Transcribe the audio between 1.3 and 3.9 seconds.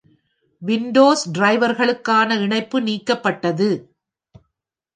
டிரைவர்களுக்கான இணைப்பு நீக்கப்பட்டது.